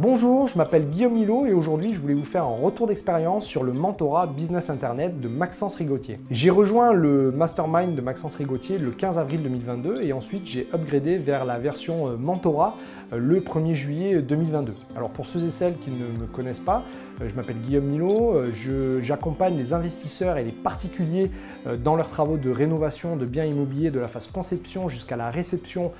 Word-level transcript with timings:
Bonjour, 0.00 0.46
je 0.46 0.56
m'appelle 0.56 0.88
Guillaume 0.88 1.14
Milo 1.14 1.44
et 1.44 1.52
aujourd'hui 1.52 1.92
je 1.92 1.98
voulais 1.98 2.14
vous 2.14 2.24
faire 2.24 2.44
un 2.44 2.54
retour 2.54 2.86
d'expérience 2.86 3.44
sur 3.44 3.64
le 3.64 3.72
mentorat 3.72 4.28
Business 4.28 4.70
Internet 4.70 5.20
de 5.20 5.26
Maxence 5.26 5.74
Rigotier. 5.74 6.20
J'ai 6.30 6.50
rejoint 6.50 6.92
le 6.92 7.32
mastermind 7.32 7.96
de 7.96 8.00
Maxence 8.00 8.36
Rigotier 8.36 8.78
le 8.78 8.92
15 8.92 9.18
avril 9.18 9.42
2022 9.42 10.02
et 10.02 10.12
ensuite 10.12 10.46
j'ai 10.46 10.68
upgradé 10.72 11.18
vers 11.18 11.44
la 11.44 11.58
version 11.58 12.06
euh, 12.06 12.16
mentorat 12.16 12.76
euh, 13.12 13.18
le 13.18 13.40
1er 13.40 13.74
juillet 13.74 14.22
2022. 14.22 14.72
Alors 14.94 15.10
pour 15.10 15.26
ceux 15.26 15.44
et 15.44 15.50
celles 15.50 15.76
qui 15.78 15.90
ne 15.90 16.06
me 16.16 16.26
connaissent 16.26 16.60
pas, 16.60 16.84
euh, 17.20 17.28
je 17.28 17.34
m'appelle 17.34 17.60
Guillaume 17.60 17.86
Milo, 17.86 18.36
j'accompagne 19.02 19.56
les 19.56 19.72
investisseurs 19.72 20.38
et 20.38 20.44
les 20.44 20.52
particuliers 20.52 21.32
dans 21.82 21.96
leurs 21.96 22.08
travaux 22.08 22.36
de 22.36 22.50
rénovation 22.50 23.16
de 23.16 23.26
biens 23.26 23.46
immobiliers 23.46 23.90
de 23.90 23.98
la 23.98 24.06
phase 24.06 24.28
conception 24.28 24.88
jusqu'à 24.88 25.16
la 25.16 25.32
réception 25.32 25.90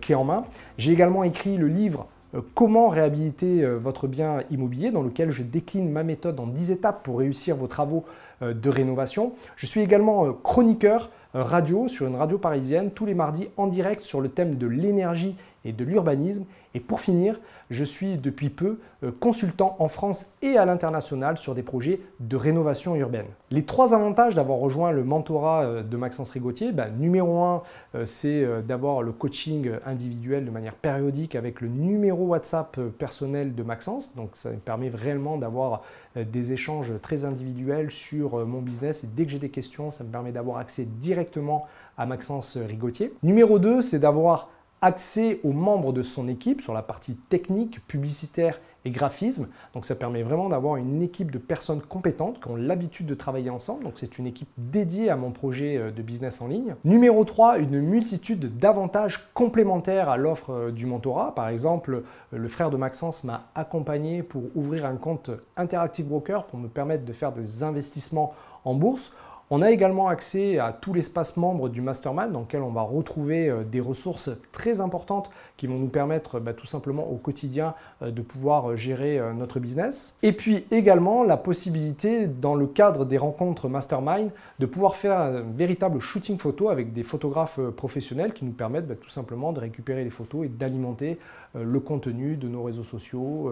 clé 0.00 0.14
en 0.14 0.22
main. 0.22 0.44
J'ai 0.76 0.92
également 0.92 1.24
écrit 1.24 1.56
le 1.56 1.66
livre 1.66 2.06
comment 2.54 2.88
réhabiliter 2.88 3.62
euh, 3.62 3.76
votre 3.76 4.06
bien 4.06 4.42
immobilier 4.50 4.90
dans 4.90 5.02
lequel 5.02 5.30
je 5.30 5.42
décline 5.42 5.90
ma 5.90 6.02
méthode 6.02 6.38
en 6.40 6.46
10 6.46 6.70
étapes 6.70 7.02
pour 7.02 7.18
réussir 7.18 7.56
vos 7.56 7.66
travaux 7.66 8.04
euh, 8.42 8.54
de 8.54 8.68
rénovation? 8.68 9.32
Je 9.56 9.66
suis 9.66 9.80
également 9.80 10.32
chroniqueur 10.32 11.10
radio 11.42 11.88
sur 11.88 12.06
une 12.06 12.16
radio 12.16 12.38
parisienne 12.38 12.90
tous 12.90 13.06
les 13.06 13.14
mardis 13.14 13.48
en 13.56 13.66
direct 13.66 14.02
sur 14.02 14.20
le 14.20 14.28
thème 14.28 14.56
de 14.56 14.66
l'énergie 14.66 15.36
et 15.64 15.72
de 15.72 15.84
l'urbanisme. 15.84 16.46
Et 16.74 16.80
pour 16.80 17.00
finir, 17.00 17.40
je 17.70 17.84
suis 17.84 18.16
depuis 18.16 18.50
peu 18.50 18.78
euh, 19.02 19.10
consultant 19.20 19.76
en 19.78 19.88
France 19.88 20.34
et 20.42 20.56
à 20.56 20.64
l'international 20.64 21.38
sur 21.38 21.54
des 21.54 21.62
projets 21.62 22.00
de 22.20 22.36
rénovation 22.36 22.94
urbaine. 22.94 23.26
Les 23.50 23.64
trois 23.64 23.94
avantages 23.94 24.34
d'avoir 24.34 24.58
rejoint 24.58 24.90
le 24.90 25.04
mentorat 25.04 25.64
euh, 25.64 25.82
de 25.82 25.96
Maxence 25.96 26.30
Rigotier, 26.30 26.72
ben, 26.72 26.90
numéro 26.98 27.42
un, 27.42 27.62
euh, 27.94 28.06
c'est 28.06 28.46
d'avoir 28.66 29.02
le 29.02 29.12
coaching 29.12 29.70
individuel 29.86 30.44
de 30.44 30.50
manière 30.50 30.74
périodique 30.74 31.34
avec 31.34 31.60
le 31.60 31.68
numéro 31.68 32.26
WhatsApp 32.26 32.78
personnel 32.98 33.54
de 33.54 33.62
Maxence. 33.62 34.14
Donc 34.14 34.30
ça 34.34 34.50
me 34.50 34.56
permet 34.56 34.88
réellement 34.88 35.36
d'avoir 35.36 35.82
des 36.16 36.52
échanges 36.52 36.92
très 37.00 37.24
individuels 37.24 37.90
sur 37.90 38.44
mon 38.46 38.60
business 38.60 39.04
et 39.04 39.06
dès 39.06 39.24
que 39.24 39.30
j'ai 39.30 39.38
des 39.38 39.50
questions, 39.50 39.92
ça 39.92 40.04
me 40.04 40.10
permet 40.10 40.32
d'avoir 40.32 40.58
accès 40.58 40.86
à 41.96 42.06
Maxence 42.06 42.56
Rigotier. 42.56 43.12
Numéro 43.22 43.58
2, 43.58 43.82
c'est 43.82 43.98
d'avoir 43.98 44.48
accès 44.80 45.40
aux 45.42 45.52
membres 45.52 45.92
de 45.92 46.02
son 46.02 46.28
équipe 46.28 46.60
sur 46.60 46.72
la 46.72 46.82
partie 46.82 47.16
technique, 47.16 47.84
publicitaire 47.86 48.60
et 48.84 48.90
graphisme. 48.90 49.48
Donc 49.74 49.86
ça 49.86 49.96
permet 49.96 50.22
vraiment 50.22 50.48
d'avoir 50.48 50.76
une 50.76 51.02
équipe 51.02 51.32
de 51.32 51.38
personnes 51.38 51.80
compétentes 51.82 52.40
qui 52.40 52.48
ont 52.48 52.54
l'habitude 52.54 53.06
de 53.06 53.14
travailler 53.14 53.50
ensemble. 53.50 53.84
Donc 53.84 53.94
c'est 53.96 54.18
une 54.18 54.26
équipe 54.26 54.48
dédiée 54.56 55.10
à 55.10 55.16
mon 55.16 55.32
projet 55.32 55.76
euh, 55.76 55.90
de 55.90 56.00
business 56.00 56.40
en 56.40 56.46
ligne. 56.46 56.76
Numéro 56.84 57.24
3, 57.24 57.58
une 57.58 57.80
multitude 57.80 58.56
d'avantages 58.58 59.28
complémentaires 59.34 60.08
à 60.08 60.16
l'offre 60.16 60.50
euh, 60.50 60.70
du 60.70 60.86
mentorat. 60.86 61.34
Par 61.34 61.48
exemple, 61.48 62.04
euh, 62.32 62.38
le 62.38 62.48
frère 62.48 62.70
de 62.70 62.76
Maxence 62.76 63.24
m'a 63.24 63.48
accompagné 63.56 64.22
pour 64.22 64.44
ouvrir 64.54 64.86
un 64.86 64.96
compte 64.96 65.30
Interactive 65.56 66.06
Broker 66.06 66.44
pour 66.46 66.58
me 66.60 66.68
permettre 66.68 67.04
de 67.04 67.12
faire 67.12 67.32
des 67.32 67.64
investissements 67.64 68.32
en 68.64 68.74
bourse. 68.74 69.12
On 69.50 69.62
a 69.62 69.70
également 69.70 70.08
accès 70.08 70.58
à 70.58 70.74
tout 70.74 70.92
l'espace 70.92 71.38
membre 71.38 71.70
du 71.70 71.80
Mastermind 71.80 72.32
dans 72.32 72.40
lequel 72.40 72.60
on 72.60 72.70
va 72.70 72.82
retrouver 72.82 73.48
euh, 73.48 73.64
des 73.64 73.80
ressources 73.80 74.30
très 74.52 74.82
importantes 74.82 75.30
qui 75.56 75.66
vont 75.66 75.78
nous 75.78 75.88
permettre 75.88 76.38
bah, 76.38 76.52
tout 76.52 76.66
simplement 76.66 77.10
au 77.10 77.16
quotidien 77.16 77.74
euh, 78.02 78.10
de 78.10 78.20
pouvoir 78.20 78.70
euh, 78.70 78.76
gérer 78.76 79.18
notre 79.34 79.58
business. 79.58 80.18
Et 80.22 80.32
puis 80.32 80.66
également 80.70 81.22
la 81.24 81.38
possibilité 81.38 82.26
dans 82.26 82.54
le 82.54 82.66
cadre 82.66 83.06
des 83.06 83.16
rencontres 83.16 83.70
Mastermind 83.70 84.30
de 84.58 84.66
pouvoir 84.66 84.96
faire 84.96 85.18
un 85.18 85.40
véritable 85.40 85.98
shooting 85.98 86.36
photo 86.36 86.68
avec 86.68 86.92
des 86.92 87.02
photographes 87.02 87.58
professionnels 87.70 88.34
qui 88.34 88.44
nous 88.44 88.52
permettent 88.52 88.86
bah, 88.86 88.96
tout 89.00 89.08
simplement 89.08 89.54
de 89.54 89.60
récupérer 89.60 90.04
les 90.04 90.10
photos 90.10 90.44
et 90.44 90.48
d'alimenter 90.48 91.18
le 91.54 91.80
contenu 91.80 92.36
de 92.36 92.48
nos 92.48 92.62
réseaux 92.62 92.84
sociaux 92.84 93.50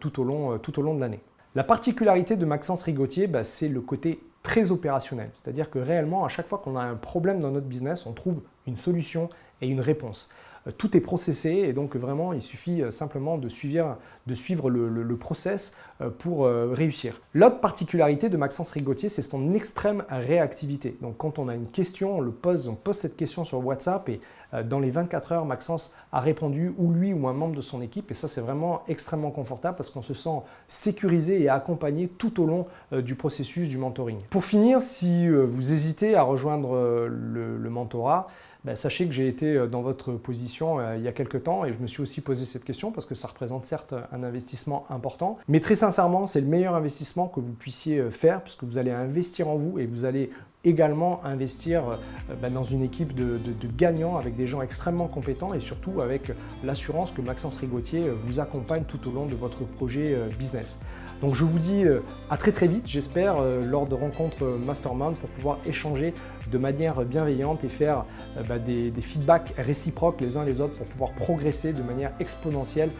tout 0.00 0.20
au 0.20 0.24
long, 0.24 0.56
de 0.56 1.00
l'année. 1.00 1.20
La 1.54 1.64
particularité 1.64 2.36
de 2.36 2.44
Maxence 2.44 2.82
Rigotier, 2.84 3.26
bah, 3.26 3.44
c'est 3.44 3.68
le 3.68 3.80
côté 3.80 4.20
très 4.42 4.70
opérationnel. 4.70 5.30
C'est-à-dire 5.34 5.70
que 5.70 5.78
réellement, 5.78 6.24
à 6.24 6.28
chaque 6.28 6.46
fois 6.46 6.58
qu'on 6.58 6.76
a 6.76 6.82
un 6.82 6.94
problème 6.94 7.40
dans 7.40 7.50
notre 7.50 7.66
business, 7.66 8.06
on 8.06 8.12
trouve 8.12 8.40
une 8.66 8.76
solution 8.76 9.28
et 9.60 9.68
une 9.68 9.80
réponse. 9.80 10.30
Euh, 10.68 10.72
tout 10.76 10.96
est 10.96 11.00
processé 11.00 11.50
et 11.50 11.72
donc 11.72 11.96
vraiment 11.96 12.32
il 12.32 12.42
suffit 12.42 12.82
euh, 12.82 12.90
simplement 12.90 13.38
de 13.38 13.48
suivre, 13.48 13.98
le, 14.26 15.16
process 15.16 15.76
euh, 16.00 16.10
pour 16.10 16.46
réussir. 16.46 17.20
L'autre 17.34 17.60
particularité 17.60 18.28
de 18.28 18.36
Maxence 18.36 18.70
Rigotier, 18.70 19.08
c'est 19.08 19.22
son 19.22 19.54
extrême 19.54 20.04
réactivité. 20.10 20.96
Donc 21.02 21.16
quand 21.16 21.38
on 21.38 21.48
a 21.48 21.54
une 21.54 21.68
question, 21.68 22.18
on 22.18 22.20
le 22.20 22.30
pose, 22.30 22.68
on 22.68 22.74
pose 22.74 22.96
cette 22.96 23.16
question 23.16 23.44
sur 23.44 23.64
WhatsApp 23.64 24.08
et 24.08 24.20
dans 24.64 24.80
les 24.80 24.90
24 24.90 25.32
heures, 25.32 25.44
Maxence 25.44 25.94
a 26.10 26.20
répondu 26.20 26.72
ou 26.78 26.90
lui 26.90 27.12
ou 27.12 27.28
un 27.28 27.34
membre 27.34 27.54
de 27.54 27.60
son 27.60 27.82
équipe 27.82 28.10
et 28.10 28.14
ça 28.14 28.28
c'est 28.28 28.40
vraiment 28.40 28.82
extrêmement 28.88 29.30
confortable 29.30 29.76
parce 29.76 29.90
qu'on 29.90 30.02
se 30.02 30.14
sent 30.14 30.40
sécurisé 30.68 31.42
et 31.42 31.50
accompagné 31.50 32.08
tout 32.08 32.42
au 32.42 32.46
long 32.46 32.66
du 32.92 33.14
processus 33.14 33.68
du 33.68 33.76
mentoring. 33.76 34.20
Pour 34.30 34.44
finir, 34.44 34.80
si 34.80 35.28
vous 35.28 35.72
hésitez 35.72 36.14
à 36.14 36.22
rejoindre 36.22 37.08
le 37.08 37.70
mentorat, 37.70 38.28
ben, 38.68 38.76
sachez 38.76 39.06
que 39.06 39.12
j'ai 39.12 39.28
été 39.28 39.56
euh, 39.56 39.66
dans 39.66 39.80
votre 39.80 40.12
position 40.12 40.78
euh, 40.78 40.98
il 40.98 41.02
y 41.02 41.08
a 41.08 41.12
quelques 41.12 41.44
temps 41.44 41.64
et 41.64 41.72
je 41.72 41.78
me 41.78 41.86
suis 41.86 42.02
aussi 42.02 42.20
posé 42.20 42.44
cette 42.44 42.64
question 42.64 42.92
parce 42.92 43.06
que 43.06 43.14
ça 43.14 43.26
représente 43.26 43.64
certes 43.64 43.94
un 44.12 44.22
investissement 44.22 44.84
important, 44.90 45.38
mais 45.48 45.60
très 45.60 45.74
sincèrement, 45.74 46.26
c'est 46.26 46.42
le 46.42 46.48
meilleur 46.48 46.74
investissement 46.74 47.28
que 47.28 47.40
vous 47.40 47.54
puissiez 47.54 47.96
euh, 47.96 48.10
faire 48.10 48.42
puisque 48.42 48.64
vous 48.64 48.76
allez 48.76 48.90
investir 48.90 49.48
en 49.48 49.56
vous 49.56 49.78
et 49.78 49.86
vous 49.86 50.04
allez 50.04 50.30
également 50.68 51.24
investir 51.24 51.98
ben, 52.42 52.52
dans 52.52 52.64
une 52.64 52.82
équipe 52.82 53.14
de, 53.14 53.38
gagnants 53.76 54.16
avec 54.16 54.36
des 54.36 54.46
gens 54.46 54.62
extrêmement 54.62 55.06
compétents 55.06 55.54
et 55.54 55.60
surtout 55.60 56.00
avec 56.00 56.32
l'assurance 56.64 57.10
que 57.10 57.20
Maxence 57.20 57.56
Rigotier 57.58 58.02
vous 58.24 58.40
accompagne 58.40 58.84
tout 58.84 59.08
au 59.08 59.12
long 59.12 59.26
de 59.26 59.34
votre 59.34 59.64
projet 59.64 60.16
business. 60.38 60.78
Donc 61.20 61.34
je 61.34 61.44
vous 61.44 61.58
dis 61.58 61.84
euh, 61.84 62.00
à 62.30 62.36
très 62.36 62.52
très 62.52 62.68
vite, 62.68 62.86
j'espère, 62.86 63.36
euh, 63.38 63.64
lors 63.66 63.86
de 63.86 63.94
rencontres 63.94 64.44
euh, 64.44 64.58
mastermind 64.58 65.16
pour 65.16 65.28
pouvoir 65.30 65.58
échanger 65.66 66.14
de 66.50 66.58
manière 66.58 67.02
bienveillante 67.04 67.64
et 67.64 67.68
faire 67.68 68.04
bah, 68.48 68.58
des, 68.58 68.92
feedbacks 69.02 69.52
réciproques 69.58 70.20
les 70.20 70.36
uns 70.36 70.44
les 70.44 70.60
autres 70.60 70.78
pour 70.78 70.86
pouvoir 70.86 71.12
progresser 71.12 71.72
de 71.72 71.82
manière 71.82 72.12
exponentielle 72.20 72.90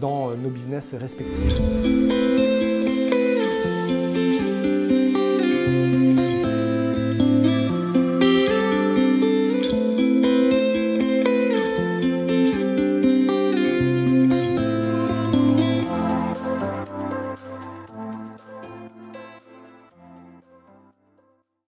dans 0.00 0.30
nos 0.36 0.50
business 0.50 0.94
respectifs. 0.94 1.58